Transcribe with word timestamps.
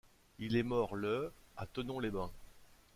Il 0.39 0.55
est 0.55 0.63
mort 0.63 0.95
le 0.95 1.31
à 1.57 1.67
Thonon-les-Bains. 1.67 2.31